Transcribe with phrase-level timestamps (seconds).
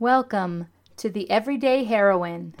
[0.00, 0.68] Welcome
[0.98, 2.54] to the Everyday Heroine.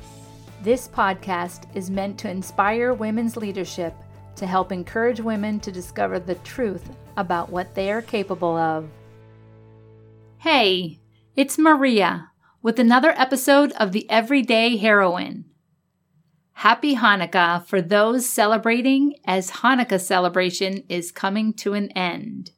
[0.64, 3.94] This podcast is meant to inspire women's leadership
[4.34, 8.88] to help encourage women to discover the truth about what they are capable of.
[10.38, 10.98] Hey,
[11.36, 15.44] it's Maria with another episode of the Everyday Heroine.
[16.54, 22.50] Happy Hanukkah for those celebrating as Hanukkah celebration is coming to an end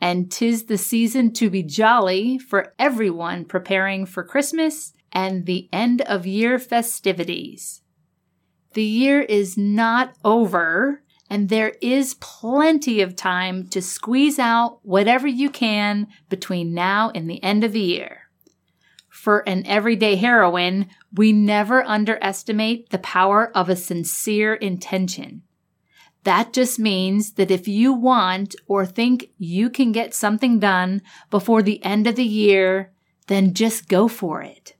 [0.00, 6.02] and 'tis the season to be jolly for everyone preparing for Christmas and the end
[6.02, 7.82] of year festivities.
[8.74, 15.26] The year is not over, and there is plenty of time to squeeze out whatever
[15.26, 18.22] you can between now and the end of the year.
[19.08, 25.42] For an everyday heroine, we never underestimate the power of a sincere intention.
[26.26, 31.62] That just means that if you want or think you can get something done before
[31.62, 32.92] the end of the year,
[33.28, 34.74] then just go for it.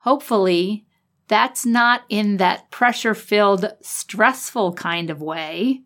[0.00, 0.84] Hopefully,
[1.26, 5.84] that's not in that pressure filled, stressful kind of way.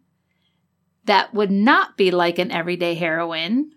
[1.04, 3.70] That would not be like an everyday heroine.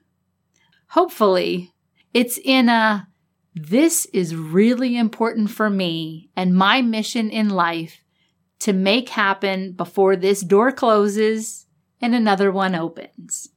[0.88, 1.72] Hopefully,
[2.16, 3.08] it's in a
[3.54, 8.02] this is really important for me and my mission in life
[8.60, 11.66] to make happen before this door closes
[12.02, 13.50] and another one opens.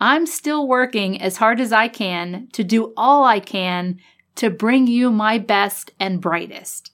[0.00, 3.98] I'm still working as hard as I can to do all I can
[4.36, 6.90] to bring you my best and brightest.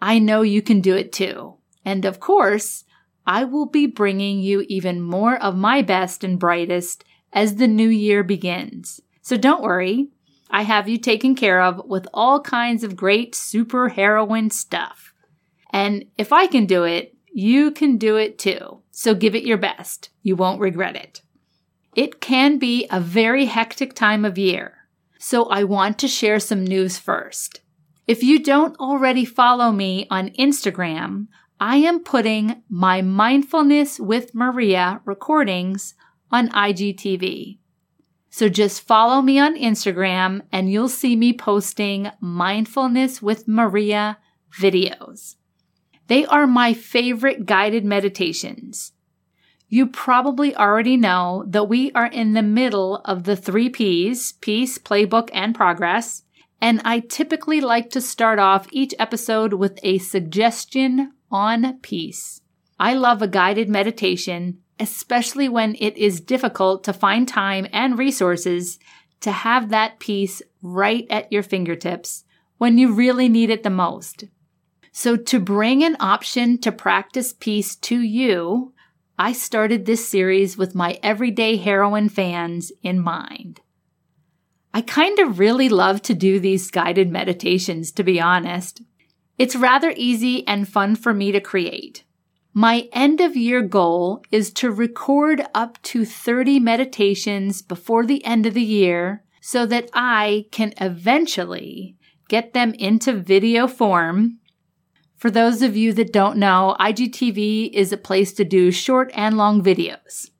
[0.00, 1.54] I know you can do it too.
[1.84, 2.84] And of course,
[3.26, 7.88] I will be bringing you even more of my best and brightest as the new
[7.88, 9.00] year begins.
[9.22, 10.08] So don't worry.
[10.50, 15.11] I have you taken care of with all kinds of great super heroine stuff.
[15.72, 18.82] And if I can do it, you can do it too.
[18.90, 20.10] So give it your best.
[20.22, 21.22] You won't regret it.
[21.94, 24.74] It can be a very hectic time of year.
[25.18, 27.60] So I want to share some news first.
[28.06, 31.28] If you don't already follow me on Instagram,
[31.60, 35.94] I am putting my Mindfulness with Maria recordings
[36.30, 37.58] on IGTV.
[38.30, 44.18] So just follow me on Instagram and you'll see me posting Mindfulness with Maria
[44.58, 45.36] videos.
[46.08, 48.92] They are my favorite guided meditations.
[49.68, 54.76] You probably already know that we are in the middle of the three P's peace,
[54.76, 56.24] playbook, and progress.
[56.60, 62.42] And I typically like to start off each episode with a suggestion on peace.
[62.78, 68.78] I love a guided meditation, especially when it is difficult to find time and resources
[69.20, 72.24] to have that peace right at your fingertips
[72.58, 74.24] when you really need it the most.
[74.92, 78.74] So to bring an option to practice peace to you,
[79.18, 83.60] I started this series with my everyday heroine fans in mind.
[84.74, 88.82] I kind of really love to do these guided meditations, to be honest.
[89.38, 92.04] It's rather easy and fun for me to create.
[92.52, 98.44] My end of year goal is to record up to 30 meditations before the end
[98.44, 101.96] of the year so that I can eventually
[102.28, 104.38] get them into video form
[105.22, 109.36] for those of you that don't know, IGTV is a place to do short and
[109.36, 110.30] long videos.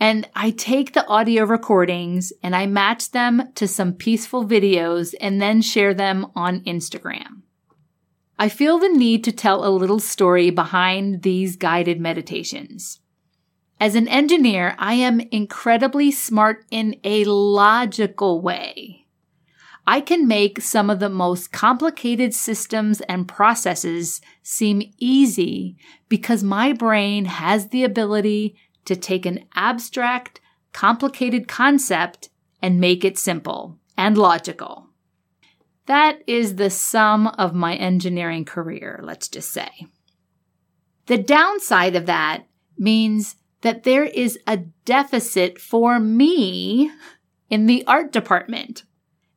[0.00, 5.38] And I take the audio recordings and I match them to some peaceful videos and
[5.38, 7.42] then share them on Instagram.
[8.38, 13.00] I feel the need to tell a little story behind these guided meditations.
[13.78, 19.05] As an engineer, I am incredibly smart in a logical way.
[19.86, 25.76] I can make some of the most complicated systems and processes seem easy
[26.08, 30.40] because my brain has the ability to take an abstract,
[30.72, 32.30] complicated concept
[32.60, 34.88] and make it simple and logical.
[35.86, 39.86] That is the sum of my engineering career, let's just say.
[41.06, 42.46] The downside of that
[42.76, 46.90] means that there is a deficit for me
[47.48, 48.82] in the art department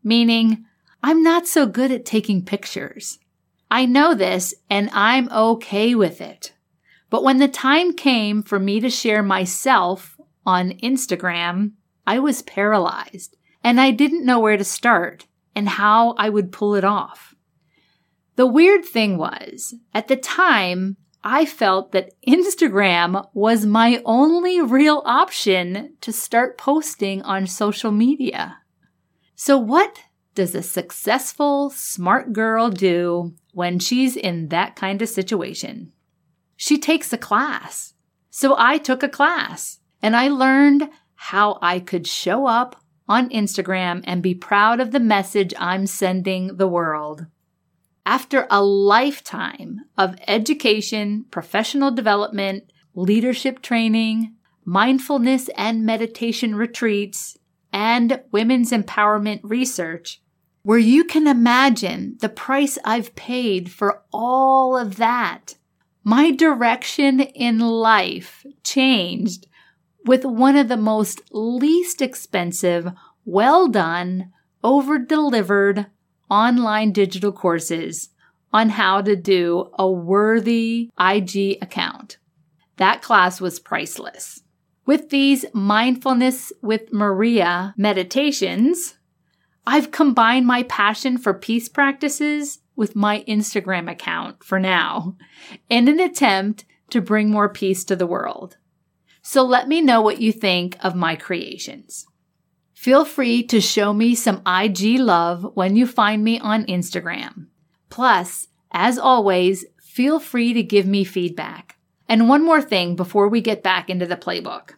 [0.03, 0.65] meaning
[1.01, 3.19] I'm not so good at taking pictures.
[3.71, 6.53] I know this and I'm okay with it.
[7.09, 11.71] But when the time came for me to share myself on Instagram,
[12.05, 16.75] I was paralyzed and I didn't know where to start and how I would pull
[16.75, 17.35] it off.
[18.35, 25.03] The weird thing was, at the time, I felt that Instagram was my only real
[25.05, 28.59] option to start posting on social media.
[29.41, 30.01] So, what
[30.35, 35.93] does a successful, smart girl do when she's in that kind of situation?
[36.57, 37.93] She takes a class.
[38.29, 44.03] So, I took a class and I learned how I could show up on Instagram
[44.03, 47.25] and be proud of the message I'm sending the world.
[48.05, 57.37] After a lifetime of education, professional development, leadership training, mindfulness and meditation retreats,
[57.71, 60.21] and women's empowerment research,
[60.63, 65.55] where you can imagine the price I've paid for all of that.
[66.03, 69.47] My direction in life changed
[70.05, 72.91] with one of the most least expensive,
[73.25, 74.31] well done,
[74.63, 75.87] over delivered
[76.29, 78.09] online digital courses
[78.51, 82.17] on how to do a worthy IG account.
[82.77, 84.41] That class was priceless.
[84.89, 88.95] With these mindfulness with Maria meditations,
[89.63, 95.15] I've combined my passion for peace practices with my Instagram account for now
[95.69, 98.57] in an attempt to bring more peace to the world.
[99.21, 102.07] So let me know what you think of my creations.
[102.73, 107.45] Feel free to show me some IG love when you find me on Instagram.
[107.91, 111.75] Plus, as always, feel free to give me feedback.
[112.07, 114.71] And one more thing before we get back into the playbook.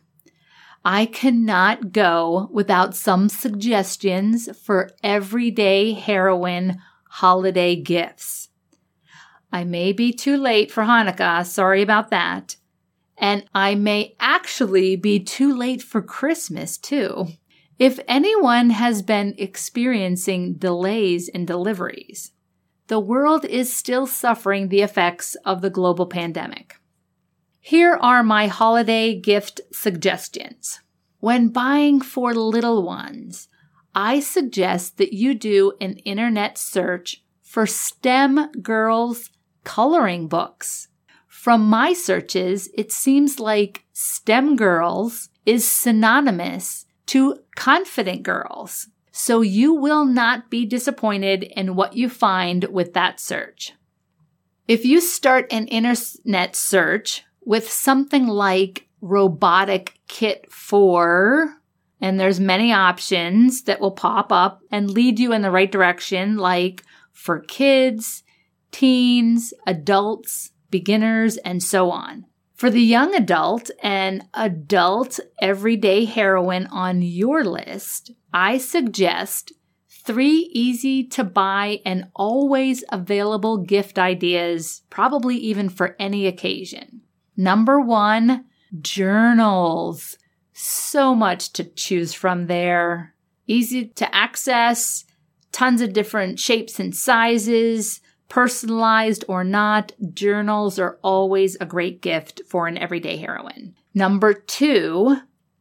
[0.83, 8.49] I cannot go without some suggestions for everyday heroine holiday gifts.
[9.51, 12.55] I may be too late for Hanukkah, sorry about that.
[13.17, 17.27] And I may actually be too late for Christmas too.
[17.77, 22.31] If anyone has been experiencing delays in deliveries,
[22.87, 26.80] the world is still suffering the effects of the global pandemic.
[27.63, 30.79] Here are my holiday gift suggestions.
[31.19, 33.47] When buying for little ones,
[33.93, 39.29] I suggest that you do an internet search for STEM girls
[39.63, 40.87] coloring books.
[41.27, 48.87] From my searches, it seems like STEM girls is synonymous to confident girls.
[49.11, 53.73] So you will not be disappointed in what you find with that search.
[54.67, 61.55] If you start an internet search with something like robotic kit for,
[61.99, 66.37] and there's many options that will pop up and lead you in the right direction,
[66.37, 68.23] like for kids,
[68.71, 72.25] teens, adults, beginners, and so on.
[72.53, 79.51] For the young adult and adult everyday heroine on your list, I suggest
[79.89, 87.01] three easy to buy and always available gift ideas, probably even for any occasion.
[87.41, 88.45] Number one,
[88.81, 90.15] journals.
[90.53, 93.15] So much to choose from there.
[93.47, 95.05] Easy to access,
[95.51, 97.99] tons of different shapes and sizes,
[98.29, 103.73] personalized or not, journals are always a great gift for an everyday heroine.
[103.95, 105.17] Number two,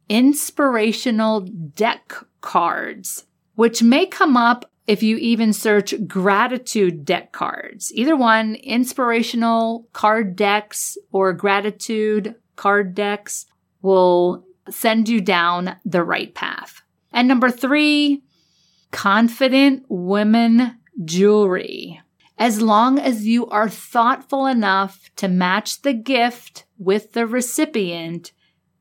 [0.07, 3.25] inspirational deck cards,
[3.55, 7.91] which may come up if you even search gratitude deck cards.
[7.93, 13.45] Either one, inspirational card decks or gratitude card decks
[13.81, 16.81] will send you down the right path.
[17.11, 18.23] And number three,
[18.91, 22.01] confident women jewelry
[22.41, 28.31] as long as you are thoughtful enough to match the gift with the recipient,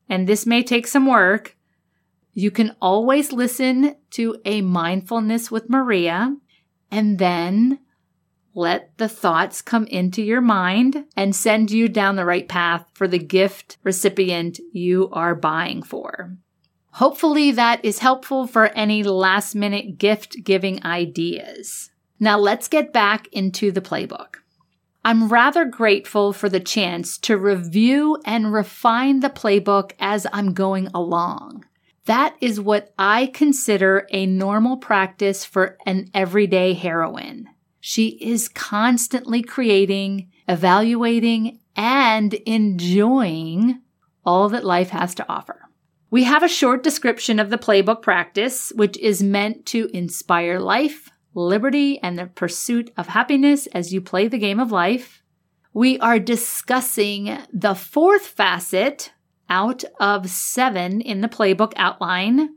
[0.09, 1.59] and this may take some work,
[2.33, 6.37] you can always listen to a mindfulness with Maria
[6.91, 7.81] and then
[8.55, 13.07] let the thoughts come into your mind and send you down the right path for
[13.07, 16.37] the gift recipient you are buying for.
[16.95, 21.91] Hopefully that is helpful for any last minute gift giving ideas.
[22.19, 24.37] Now let's get back into the playbook.
[25.05, 30.89] I'm rather grateful for the chance to review and refine the playbook as I'm going
[30.89, 31.65] along.
[32.11, 37.49] That is what I consider a normal practice for an everyday heroine.
[37.79, 43.83] She is constantly creating, evaluating, and enjoying
[44.27, 45.69] all that life has to offer.
[46.11, 51.11] We have a short description of the playbook practice, which is meant to inspire life,
[51.33, 55.23] liberty, and the pursuit of happiness as you play the game of life.
[55.73, 59.13] We are discussing the fourth facet
[59.51, 62.57] out of seven in the playbook outline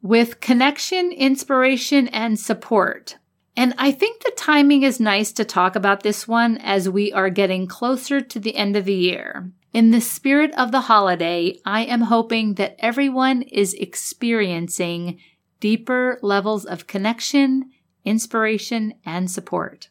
[0.00, 3.18] with connection, inspiration, and support.
[3.56, 7.28] And I think the timing is nice to talk about this one as we are
[7.28, 9.50] getting closer to the end of the year.
[9.74, 15.18] In the spirit of the holiday, I am hoping that everyone is experiencing
[15.60, 17.72] deeper levels of connection
[18.08, 19.90] inspiration, and support.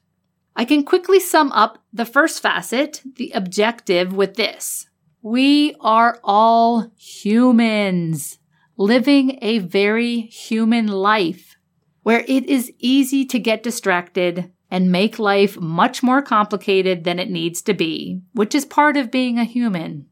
[0.55, 4.87] I can quickly sum up the first facet, the objective, with this.
[5.29, 8.39] We are all humans
[8.77, 11.57] living a very human life
[12.03, 17.29] where it is easy to get distracted and make life much more complicated than it
[17.29, 20.05] needs to be, which is part of being a human.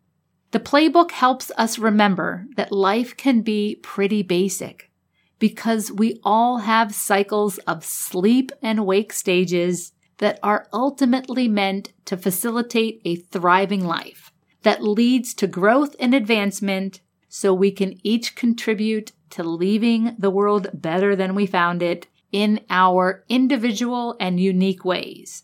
[0.52, 4.92] The playbook helps us remember that life can be pretty basic
[5.40, 12.18] because we all have cycles of sleep and wake stages that are ultimately meant to
[12.18, 14.34] facilitate a thriving life
[14.66, 20.68] that leads to growth and advancement so we can each contribute to leaving the world
[20.74, 25.44] better than we found it in our individual and unique ways.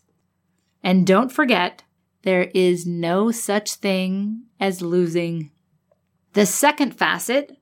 [0.82, 1.84] And don't forget,
[2.22, 5.52] there is no such thing as losing.
[6.32, 7.56] The second facet,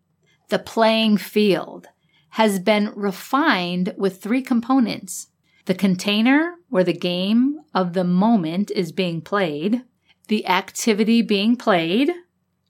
[0.48, 1.88] the playing field,
[2.30, 5.26] has been refined with three components
[5.66, 9.82] the container, where the game of the moment is being played,
[10.30, 12.08] the activity being played,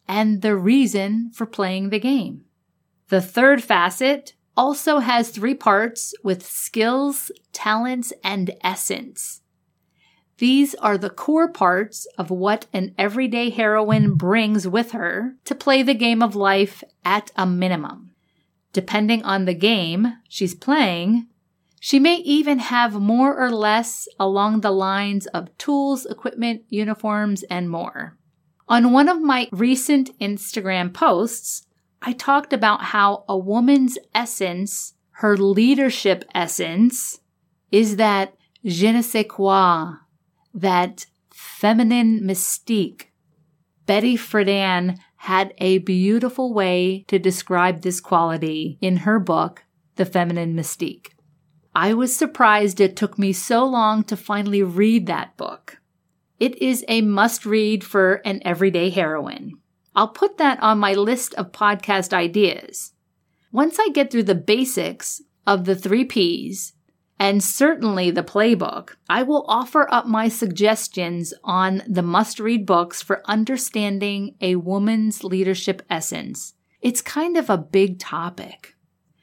[0.08, 2.42] and the reason for playing the game.
[3.10, 9.42] The third facet also has three parts with skills, talents, and essence.
[10.38, 15.82] These are the core parts of what an everyday heroine brings with her to play
[15.82, 18.12] the game of life at a minimum.
[18.72, 21.26] Depending on the game she's playing,
[21.82, 27.70] she may even have more or less along the lines of tools, equipment, uniforms, and
[27.70, 28.18] more.
[28.68, 31.66] On one of my recent Instagram posts,
[32.02, 37.20] I talked about how a woman's essence, her leadership essence,
[37.72, 39.94] is that je ne sais quoi,
[40.52, 43.06] that feminine mystique.
[43.86, 49.64] Betty Friedan had a beautiful way to describe this quality in her book,
[49.96, 51.08] The Feminine Mystique.
[51.74, 55.78] I was surprised it took me so long to finally read that book.
[56.38, 59.52] It is a must read for an everyday heroine.
[59.94, 62.92] I'll put that on my list of podcast ideas.
[63.52, 66.72] Once I get through the basics of the three P's,
[67.18, 73.02] and certainly the playbook, I will offer up my suggestions on the must read books
[73.02, 76.54] for understanding a woman's leadership essence.
[76.80, 78.74] It's kind of a big topic.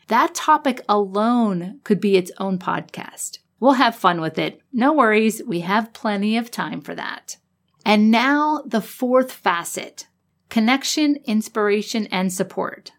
[0.07, 3.39] That topic alone could be its own podcast.
[3.59, 4.61] We'll have fun with it.
[4.71, 7.37] No worries, we have plenty of time for that.
[7.85, 10.07] And now the fourth facet
[10.49, 12.91] connection, inspiration, and support.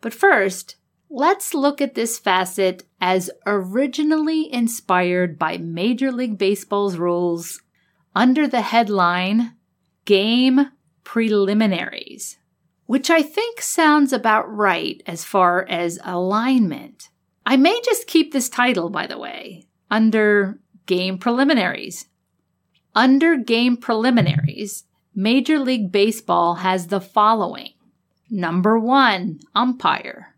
[0.00, 0.76] But first,
[1.16, 7.62] Let's look at this facet as originally inspired by Major League Baseball's rules
[8.16, 9.54] under the headline
[10.06, 10.72] Game
[11.04, 12.38] Preliminaries,
[12.86, 17.08] which I think sounds about right as far as alignment.
[17.46, 22.06] I may just keep this title, by the way, under Game Preliminaries.
[22.94, 27.70] Under Game Preliminaries, Major League Baseball has the following
[28.30, 30.34] Number one, umpire.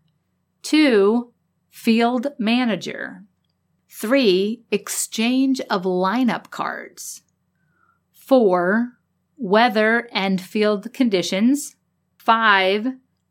[0.61, 1.33] Two,
[1.69, 3.23] field manager.
[3.89, 7.21] Three, exchange of lineup cards.
[8.11, 8.97] Four,
[9.37, 11.76] weather and field conditions.
[12.27, 12.87] Five,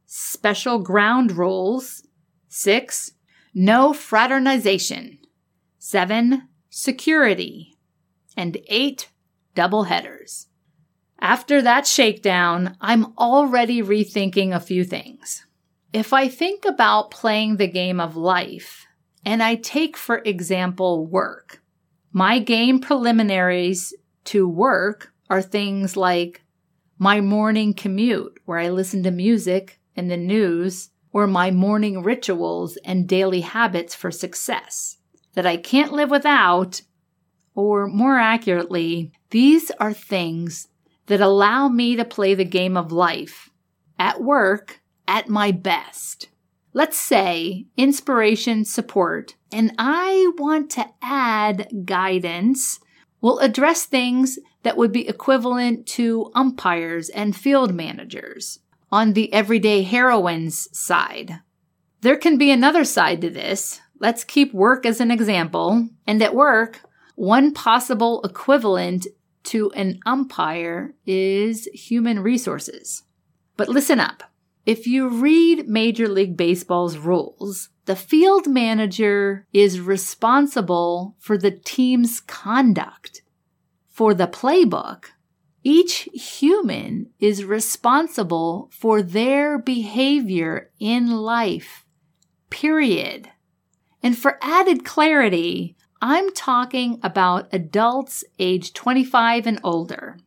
[0.07, 2.03] special ground rules.
[2.49, 3.13] Six,
[3.55, 5.19] no fraternization.
[5.79, 7.77] Seven, security.
[8.39, 9.11] And eight,
[9.55, 10.47] double headers.
[11.21, 15.45] After that shakedown, I'm already rethinking a few things.
[15.93, 18.87] If I think about playing the game of life,
[19.27, 21.61] and I take, for example, work,
[22.15, 23.93] my game preliminaries
[24.25, 26.46] to work are things like
[26.99, 32.77] my morning commute, where I listen to music and the news, or my morning rituals
[32.85, 34.99] and daily habits for success
[35.35, 36.83] that I can't live without,
[37.55, 40.69] or more accurately, these are things
[41.07, 43.51] that allow me to play the game of life
[43.99, 46.29] at work at my best.
[46.73, 52.81] Let's say inspiration, support, and I want to add guidance
[53.21, 58.59] will address things that would be equivalent to umpires and field managers
[58.91, 61.39] on the everyday heroines side.
[62.01, 63.81] There can be another side to this.
[64.01, 65.89] Let's keep work as an example.
[66.05, 66.81] And at work,
[67.15, 69.07] one possible equivalent
[69.45, 73.05] to an umpire is human resources.
[73.57, 74.25] But listen up.
[74.67, 82.19] If you read Major League Baseball's rules, the field manager is responsible for the team's
[82.19, 83.23] conduct.
[83.97, 85.07] For the playbook,
[85.65, 91.87] each human is responsible for their behavior in life,
[92.51, 93.31] period.
[94.03, 100.19] And for added clarity, I'm talking about adults age 25 and older.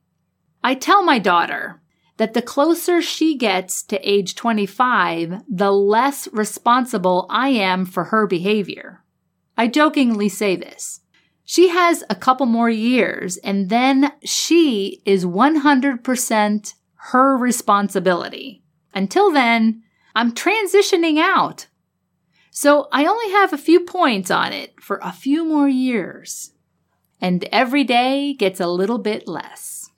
[0.63, 1.79] I tell my daughter,
[2.17, 8.25] that the closer she gets to age 25, the less responsible I am for her
[8.25, 9.03] behavior.
[9.55, 11.01] I jokingly say this.
[11.51, 18.61] She has a couple more years and then she is 100% her responsibility.
[18.93, 19.81] Until then,
[20.13, 21.65] I'm transitioning out.
[22.51, 26.51] So I only have a few points on it for a few more years.
[27.19, 29.89] And every day gets a little bit less.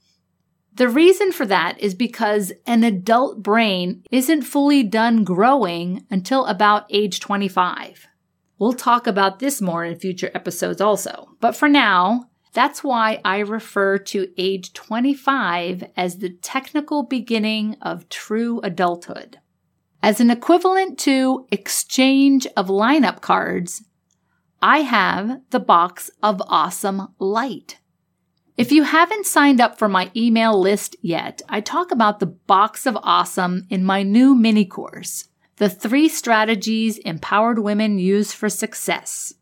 [0.73, 6.85] The reason for that is because an adult brain isn't fully done growing until about
[6.89, 8.07] age 25.
[8.61, 11.29] We'll talk about this more in future episodes also.
[11.39, 18.07] But for now, that's why I refer to age 25 as the technical beginning of
[18.07, 19.39] true adulthood.
[20.03, 23.83] As an equivalent to exchange of lineup cards,
[24.61, 27.79] I have the box of awesome lite.
[28.57, 32.85] If you haven't signed up for my email list yet, I talk about the box
[32.85, 35.29] of awesome in my new mini course,
[35.61, 39.35] The Three Strategies Empowered Women Use for Success.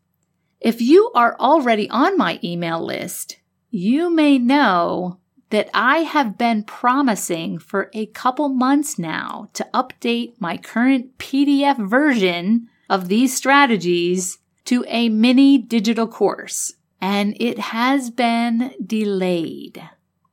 [0.60, 3.38] If you are already on my email list,
[3.70, 10.34] you may know that I have been promising for a couple months now to update
[10.38, 18.10] my current PDF version of these strategies to a mini digital course, and it has
[18.10, 19.88] been delayed.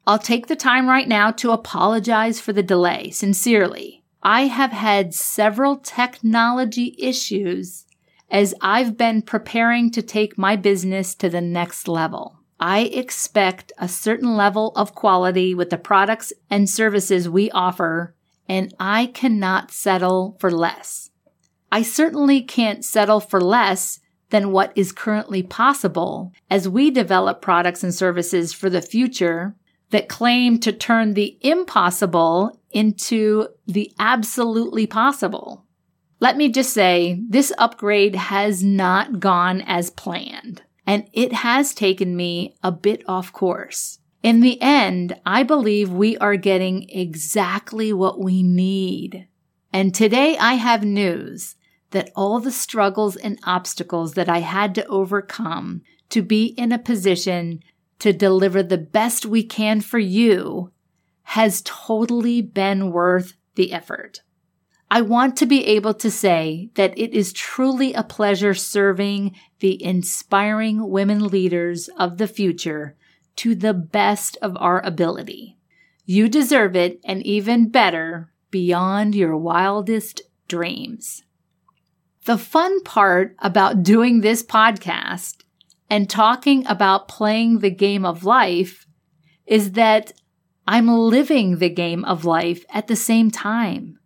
[0.06, 3.97] I'll take the time right now to apologize for the delay, sincerely.
[4.30, 7.86] I have had several technology issues
[8.30, 12.42] as I've been preparing to take my business to the next level.
[12.60, 18.16] I expect a certain level of quality with the products and services we offer,
[18.50, 21.10] and I cannot settle for less.
[21.72, 27.82] I certainly can't settle for less than what is currently possible as we develop products
[27.82, 29.56] and services for the future
[29.92, 35.66] that claim to turn the impossible into the absolutely possible.
[36.20, 42.16] Let me just say, this upgrade has not gone as planned and it has taken
[42.16, 44.00] me a bit off course.
[44.24, 49.28] In the end, I believe we are getting exactly what we need.
[49.72, 51.56] And today I have news
[51.92, 56.80] that all the struggles and obstacles that I had to overcome to be in a
[56.80, 57.62] position
[58.00, 60.72] to deliver the best we can for you
[61.32, 64.22] has totally been worth the effort.
[64.90, 69.84] I want to be able to say that it is truly a pleasure serving the
[69.84, 72.96] inspiring women leaders of the future
[73.36, 75.58] to the best of our ability.
[76.06, 81.24] You deserve it and even better beyond your wildest dreams.
[82.24, 85.44] The fun part about doing this podcast
[85.90, 88.88] and talking about playing the game of life
[89.46, 90.14] is that
[90.68, 94.00] I'm living the game of life at the same time.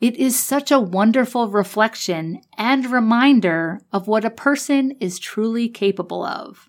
[0.00, 6.24] It is such a wonderful reflection and reminder of what a person is truly capable
[6.24, 6.68] of.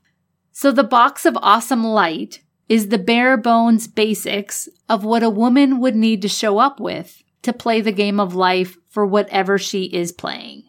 [0.52, 5.80] So the box of awesome lite is the bare bones basics of what a woman
[5.80, 9.86] would need to show up with to play the game of life for whatever she
[9.86, 10.64] is playing.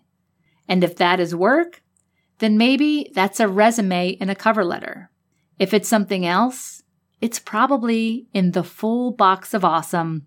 [0.67, 1.83] And if that is work,
[2.39, 5.11] then maybe that's a resume in a cover letter.
[5.59, 6.83] If it's something else,
[7.21, 10.27] it's probably in the full box of awesome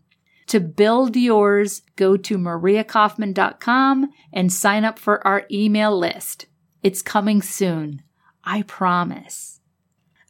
[0.49, 6.47] to build yours, go to mariakauffman.com and sign up for our email list.
[6.81, 8.01] It's coming soon.
[8.43, 9.61] I promise.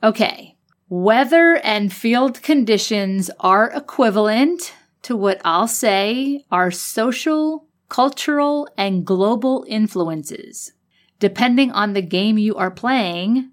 [0.03, 0.57] Okay.
[0.89, 9.63] Weather and field conditions are equivalent to what I'll say are social, cultural, and global
[9.69, 10.73] influences.
[11.19, 13.51] Depending on the game you are playing,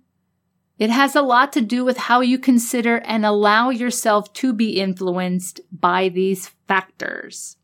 [0.79, 4.81] it has a lot to do with how you consider and allow yourself to be
[4.81, 7.57] influenced by these factors.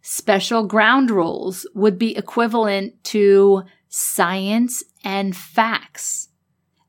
[0.00, 6.28] Special ground rules would be equivalent to science and facts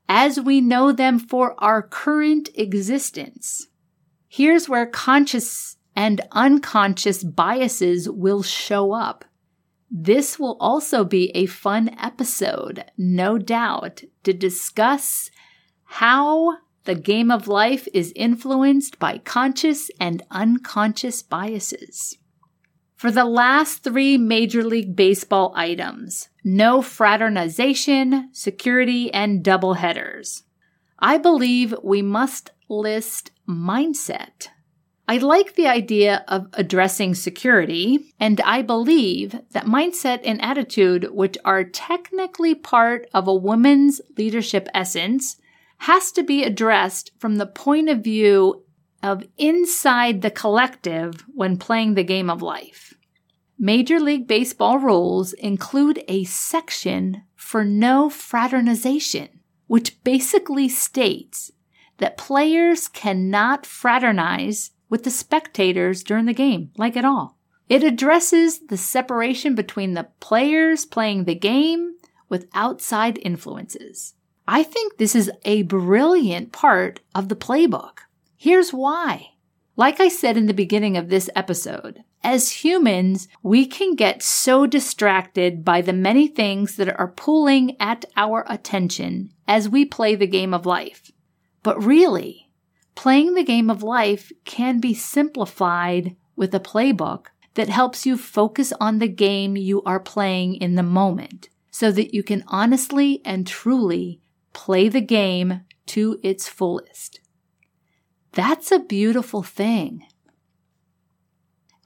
[0.08, 3.66] as we know them for our current existence.
[4.28, 9.24] Here's where conscious and unconscious biases will show up.
[9.90, 15.30] This will also be a fun episode, no doubt, to discuss
[15.96, 22.18] how the game of life is influenced by conscious and unconscious biases.
[22.96, 30.42] For the last three Major League Baseball items, no fraternization, security, and double headers.
[30.98, 34.48] I believe we must list mindset.
[35.08, 41.38] I like the idea of addressing security, and I believe that mindset and attitude, which
[41.42, 45.36] are technically part of a woman's leadership essence,
[45.78, 48.64] has to be addressed from the point of view
[49.02, 52.94] of inside the collective when playing the game of life.
[53.58, 59.28] Major League Baseball rules include a section for no fraternization,
[59.66, 61.52] which basically states
[61.98, 67.38] that players cannot fraternize with the spectators during the game, like at all.
[67.68, 71.94] It addresses the separation between the players playing the game
[72.28, 74.14] with outside influences.
[74.48, 77.98] I think this is a brilliant part of the playbook.
[78.36, 79.30] Here's why.
[79.74, 84.66] Like I said in the beginning of this episode, as humans, we can get so
[84.66, 90.26] distracted by the many things that are pulling at our attention as we play the
[90.26, 91.10] game of life.
[91.62, 92.50] But really,
[92.94, 98.72] playing the game of life can be simplified with a playbook that helps you focus
[98.80, 103.46] on the game you are playing in the moment so that you can honestly and
[103.46, 104.20] truly
[104.56, 107.20] play the game to its fullest.
[108.32, 110.06] That's a beautiful thing.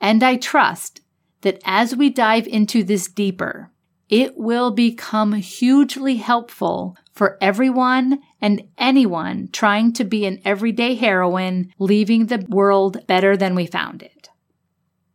[0.01, 1.01] And I trust
[1.41, 3.73] that as we dive into this deeper,
[4.09, 11.73] it will become hugely helpful for everyone and anyone trying to be an everyday heroine,
[11.79, 14.29] leaving the world better than we found it.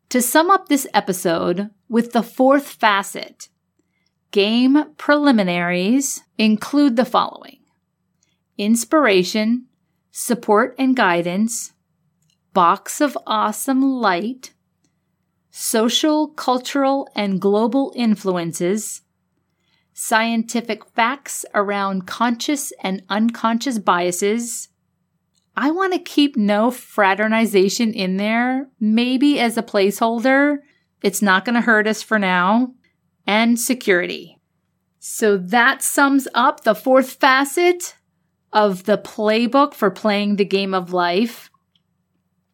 [0.09, 3.47] To sum up this episode with the fourth facet,
[4.35, 7.57] game preliminaries include the following
[8.57, 9.65] inspiration,
[10.11, 11.71] support and guidance,
[12.51, 14.53] box of awesome lite,
[15.51, 19.03] social, cultural, and global influences,
[19.93, 24.67] scientific facts around conscious and unconscious biases.
[25.55, 30.57] I want to keep no fraternization in there, maybe as a placeholder.
[31.01, 32.74] It's not going to hurt us for now.
[33.27, 34.39] And security.
[34.99, 37.95] So that sums up the fourth facet
[38.51, 41.49] of the playbook for playing the game of life.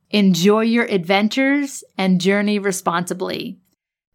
[0.09, 3.59] Enjoy your adventures and journey responsibly.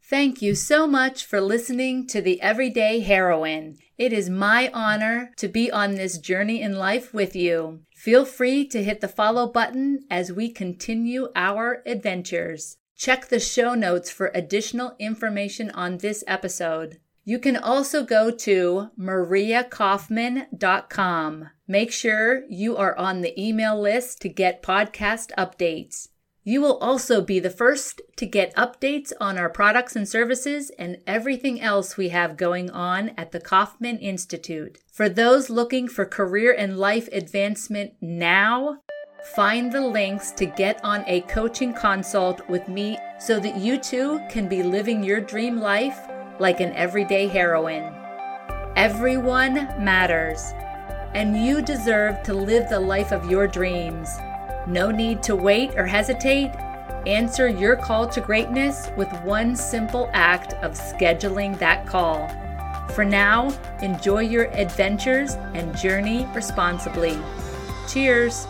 [0.09, 3.77] Thank you so much for listening to the Everyday Heroine.
[3.99, 7.81] It is my honor to be on this journey in life with you.
[7.97, 12.77] Feel free to hit the follow button as we continue our adventures.
[12.97, 16.99] Check the show notes for additional information on this episode.
[17.25, 21.51] You can also go to mariakauffman.com.
[21.69, 26.09] Make sure you are on the email list to get podcast updates.
[26.49, 30.99] You will also be the first to get updates on our products and services and
[31.05, 34.79] everything else we have going on at the Kauffman Institute.
[34.93, 38.79] For those looking for career and life advancement now,
[39.35, 44.21] find the links to get on a coaching consult with me so that you too
[44.31, 45.99] can be living your dream life
[46.39, 47.93] like an everyday heroine.
[48.77, 50.53] Everyone matters,
[51.15, 54.17] and you deserve to live the life of your dreams.
[54.67, 56.53] No need to wait or hesitate.
[57.07, 62.29] Answer your call to greatness with one simple act of scheduling that call.
[62.95, 67.19] For now, enjoy your adventures and journey responsibly.
[67.89, 68.47] Cheers!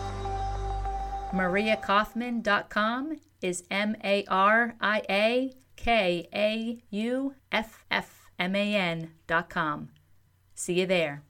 [1.31, 9.89] MariaKauffman.com is M A R I A K A U F F M A N.com.
[10.55, 11.23] See you there.